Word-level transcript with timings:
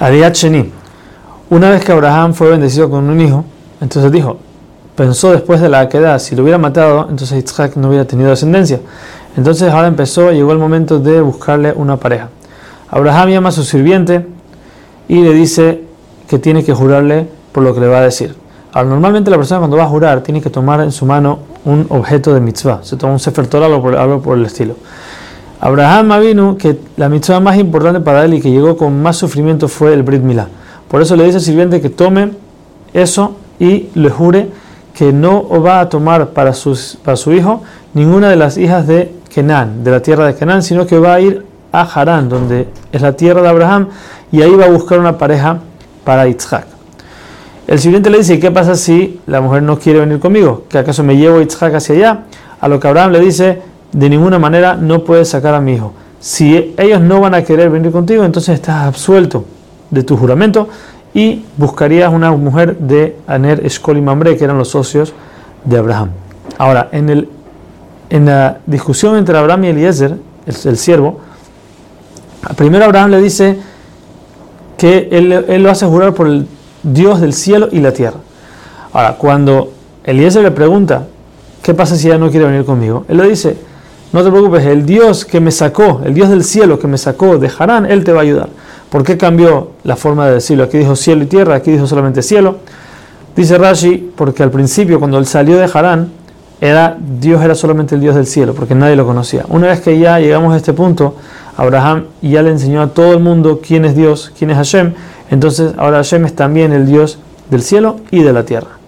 Ariat. 0.00 0.36
Una 1.50 1.70
vez 1.70 1.84
que 1.84 1.92
Abraham 1.92 2.34
fue 2.34 2.50
bendecido 2.50 2.90
con 2.90 3.08
un 3.08 3.20
hijo, 3.20 3.44
entonces 3.80 4.10
dijo, 4.10 4.38
pensó 4.96 5.32
después 5.32 5.60
de 5.60 5.68
la 5.68 5.88
queda, 5.88 6.18
si 6.18 6.34
lo 6.34 6.42
hubiera 6.42 6.58
matado, 6.58 7.06
entonces 7.08 7.44
Isaac 7.44 7.76
no 7.76 7.88
hubiera 7.88 8.04
tenido 8.04 8.30
descendencia. 8.30 8.80
Entonces 9.36 9.70
ahora 9.70 9.88
empezó, 9.88 10.30
llegó 10.32 10.52
el 10.52 10.58
momento 10.58 10.98
de 10.98 11.20
buscarle 11.20 11.72
una 11.72 11.96
pareja. 11.96 12.28
Abraham 12.90 13.30
llama 13.30 13.48
a 13.48 13.52
su 13.52 13.64
sirviente 13.64 14.26
y 15.08 15.22
le 15.22 15.32
dice 15.32 15.84
que 16.28 16.38
tiene 16.38 16.64
que 16.64 16.72
jurarle 16.72 17.28
por 17.52 17.62
lo 17.62 17.74
que 17.74 17.80
le 17.80 17.88
va 17.88 17.98
a 17.98 18.02
decir. 18.02 18.34
Ahora, 18.72 18.88
normalmente 18.88 19.30
la 19.30 19.36
persona 19.36 19.60
cuando 19.60 19.76
va 19.76 19.84
a 19.84 19.88
jurar 19.88 20.22
tiene 20.22 20.40
que 20.40 20.50
tomar 20.50 20.80
en 20.80 20.90
su 20.90 21.06
mano 21.06 21.38
un 21.64 21.86
objeto 21.90 22.34
de 22.34 22.40
mitzvah, 22.40 22.80
se 22.82 22.96
toma 22.96 23.12
un 23.12 23.20
sefer 23.20 23.46
Torah 23.46 23.68
o 23.68 23.88
algo 23.98 24.20
por 24.20 24.36
el 24.36 24.44
estilo. 24.44 24.74
Abraham 25.64 26.20
vino 26.20 26.58
que 26.58 26.78
la 26.98 27.08
mitzvah 27.08 27.40
más 27.40 27.56
importante 27.56 27.98
para 27.98 28.26
él 28.26 28.34
y 28.34 28.40
que 28.42 28.50
llegó 28.50 28.76
con 28.76 29.00
más 29.00 29.16
sufrimiento 29.16 29.66
fue 29.66 29.94
el 29.94 30.02
Brit 30.02 30.20
Milá. 30.20 30.46
Por 30.88 31.00
eso 31.00 31.16
le 31.16 31.24
dice 31.24 31.38
al 31.38 31.42
sirviente 31.42 31.80
que 31.80 31.88
tome 31.88 32.32
eso 32.92 33.36
y 33.58 33.88
le 33.94 34.10
jure 34.10 34.48
que 34.92 35.10
no 35.10 35.48
va 35.62 35.80
a 35.80 35.88
tomar 35.88 36.28
para, 36.32 36.52
su 36.52 37.32
hijo 37.32 37.62
ninguna 37.94 38.28
de 38.28 38.36
las 38.36 38.58
hijas 38.58 38.86
de 38.86 39.10
Kenan, 39.34 39.82
de 39.82 39.90
la 39.90 40.00
tierra 40.00 40.26
de 40.26 40.34
Kenan, 40.34 40.62
sino 40.62 40.86
que 40.86 40.98
va 40.98 41.14
a 41.14 41.20
ir 41.20 41.46
a 41.72 41.80
Harán, 41.80 42.28
donde 42.28 42.68
es 42.92 43.00
la 43.00 43.16
tierra 43.16 43.40
de 43.40 43.48
Abraham, 43.48 43.88
y 44.30 44.42
ahí 44.42 44.54
va 44.54 44.66
a 44.66 44.70
buscar 44.70 44.98
una 44.98 45.16
pareja 45.16 45.60
para 46.04 46.26
Yitzhak. 46.26 46.66
El 47.66 47.78
sirviente 47.78 48.10
le 48.10 48.18
dice, 48.18 48.38
¿qué 48.38 48.50
pasa 48.50 48.74
si 48.74 49.18
la 49.26 49.40
mujer 49.40 49.62
no 49.62 49.78
quiere 49.78 50.00
venir 50.00 50.20
conmigo? 50.20 50.64
¿Que 50.68 50.76
acaso 50.76 51.02
me 51.02 51.16
llevo 51.16 51.40
Yitzhak 51.40 51.74
hacia 51.74 51.94
allá? 51.94 52.24
A 52.60 52.68
lo 52.68 52.78
que 52.78 52.86
Abraham 52.86 53.12
le 53.12 53.20
dice, 53.20 53.62
de 53.94 54.10
ninguna 54.10 54.38
manera 54.38 54.74
no 54.74 55.04
puedes 55.04 55.28
sacar 55.28 55.54
a 55.54 55.60
mi 55.60 55.74
hijo. 55.74 55.92
Si 56.20 56.74
ellos 56.76 57.00
no 57.00 57.20
van 57.20 57.34
a 57.34 57.44
querer 57.44 57.70
venir 57.70 57.92
contigo, 57.92 58.24
entonces 58.24 58.56
estás 58.56 58.86
absuelto 58.86 59.44
de 59.90 60.02
tu 60.02 60.16
juramento 60.16 60.68
y 61.14 61.44
buscarías 61.56 62.12
una 62.12 62.32
mujer 62.32 62.76
de 62.76 63.16
Aner, 63.26 63.64
Eshkol 63.64 63.98
y 63.98 64.00
Mamre, 64.00 64.36
que 64.36 64.44
eran 64.44 64.58
los 64.58 64.68
socios 64.68 65.14
de 65.64 65.78
Abraham. 65.78 66.10
Ahora, 66.58 66.88
en, 66.90 67.08
el, 67.08 67.28
en 68.10 68.26
la 68.26 68.58
discusión 68.66 69.16
entre 69.16 69.38
Abraham 69.38 69.64
y 69.64 69.68
Eliezer, 69.68 70.16
el, 70.46 70.76
siervo, 70.76 71.20
primero 72.56 72.84
Abraham 72.84 73.12
le 73.12 73.22
dice 73.22 73.58
que 74.76 75.08
él, 75.12 75.32
él, 75.32 75.62
lo 75.62 75.70
hace 75.70 75.86
jurar 75.86 76.14
por 76.14 76.26
el 76.26 76.48
Dios 76.82 77.20
del 77.20 77.32
cielo 77.32 77.68
y 77.70 77.78
la 77.78 77.92
tierra. 77.92 78.18
Ahora, 78.92 79.16
cuando 79.18 79.72
Eliezer 80.02 80.42
le 80.42 80.50
pregunta, 80.50 81.06
¿qué 81.62 81.74
pasa 81.74 81.94
si 81.94 82.08
ella 82.08 82.18
no 82.18 82.28
quiere 82.30 82.46
venir 82.46 82.64
conmigo? 82.64 83.04
Él 83.08 83.18
le 83.18 83.28
dice, 83.28 83.56
no 84.14 84.22
te 84.22 84.30
preocupes, 84.30 84.64
el 84.64 84.86
Dios 84.86 85.24
que 85.24 85.40
me 85.40 85.50
sacó, 85.50 86.00
el 86.04 86.14
Dios 86.14 86.28
del 86.28 86.44
cielo 86.44 86.78
que 86.78 86.86
me 86.86 86.98
sacó 86.98 87.36
de 87.36 87.50
Harán, 87.58 87.84
Él 87.84 88.04
te 88.04 88.12
va 88.12 88.20
a 88.20 88.22
ayudar. 88.22 88.48
¿Por 88.88 89.02
qué 89.02 89.18
cambió 89.18 89.72
la 89.82 89.96
forma 89.96 90.28
de 90.28 90.34
decirlo? 90.34 90.62
Aquí 90.62 90.78
dijo 90.78 90.94
cielo 90.94 91.24
y 91.24 91.26
tierra, 91.26 91.56
aquí 91.56 91.72
dijo 91.72 91.88
solamente 91.88 92.22
cielo. 92.22 92.58
Dice 93.34 93.58
Rashi, 93.58 94.12
porque 94.14 94.44
al 94.44 94.52
principio 94.52 95.00
cuando 95.00 95.18
él 95.18 95.26
salió 95.26 95.56
de 95.56 95.64
Harán, 95.64 96.12
era, 96.60 96.96
Dios 97.18 97.42
era 97.42 97.56
solamente 97.56 97.96
el 97.96 98.00
Dios 98.00 98.14
del 98.14 98.26
cielo, 98.26 98.54
porque 98.54 98.76
nadie 98.76 98.94
lo 98.94 99.04
conocía. 99.04 99.46
Una 99.48 99.66
vez 99.66 99.80
que 99.80 99.98
ya 99.98 100.20
llegamos 100.20 100.54
a 100.54 100.58
este 100.58 100.72
punto, 100.72 101.16
Abraham 101.56 102.04
ya 102.22 102.40
le 102.42 102.50
enseñó 102.50 102.82
a 102.82 102.86
todo 102.90 103.14
el 103.14 103.18
mundo 103.18 103.60
quién 103.66 103.84
es 103.84 103.96
Dios, 103.96 104.30
quién 104.38 104.50
es 104.50 104.56
Hashem, 104.56 104.92
entonces 105.28 105.72
ahora 105.76 105.96
Hashem 105.96 106.24
es 106.24 106.36
también 106.36 106.72
el 106.72 106.86
Dios 106.86 107.18
del 107.50 107.62
cielo 107.62 107.96
y 108.12 108.22
de 108.22 108.32
la 108.32 108.44
tierra. 108.44 108.83